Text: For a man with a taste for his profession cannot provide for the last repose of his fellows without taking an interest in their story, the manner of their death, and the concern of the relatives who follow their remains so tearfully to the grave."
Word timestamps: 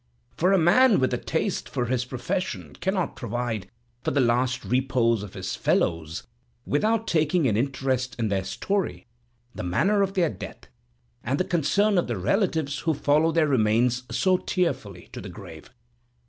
For 0.35 0.51
a 0.51 0.57
man 0.57 0.99
with 0.99 1.13
a 1.13 1.17
taste 1.19 1.69
for 1.69 1.85
his 1.85 2.05
profession 2.05 2.75
cannot 2.81 3.15
provide 3.15 3.69
for 4.03 4.09
the 4.09 4.19
last 4.19 4.65
repose 4.65 5.21
of 5.21 5.35
his 5.35 5.55
fellows 5.55 6.23
without 6.65 7.05
taking 7.05 7.47
an 7.47 7.55
interest 7.55 8.15
in 8.17 8.29
their 8.29 8.43
story, 8.43 9.05
the 9.53 9.61
manner 9.61 10.01
of 10.01 10.15
their 10.15 10.31
death, 10.31 10.61
and 11.23 11.39
the 11.39 11.43
concern 11.43 11.99
of 11.99 12.07
the 12.07 12.17
relatives 12.17 12.79
who 12.79 12.95
follow 12.95 13.31
their 13.31 13.47
remains 13.47 14.01
so 14.09 14.37
tearfully 14.37 15.07
to 15.13 15.21
the 15.21 15.29
grave." 15.29 15.69